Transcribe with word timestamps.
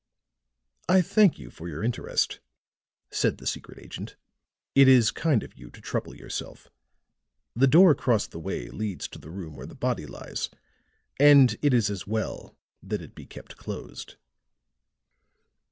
"I 0.89 1.03
thank 1.03 1.37
you 1.37 1.51
for 1.51 1.69
your 1.69 1.83
interest," 1.83 2.39
said 3.11 3.37
the 3.37 3.45
secret 3.45 3.77
agent. 3.77 4.15
"It 4.73 4.87
is 4.87 5.11
kind 5.11 5.43
of 5.43 5.55
you 5.55 5.69
to 5.69 5.79
trouble 5.79 6.15
yourself. 6.15 6.69
The 7.55 7.67
door 7.67 7.91
across 7.91 8.25
the 8.25 8.39
way 8.39 8.67
leads 8.69 9.07
to 9.09 9.19
the 9.19 9.29
room 9.29 9.55
where 9.55 9.67
the 9.67 9.75
body 9.75 10.07
lies, 10.07 10.49
and 11.19 11.55
it 11.61 11.71
is 11.71 11.91
as 11.91 12.07
well 12.07 12.57
that 12.81 13.03
it 13.03 13.13
be 13.13 13.27
kept 13.27 13.57
closed." 13.57 14.15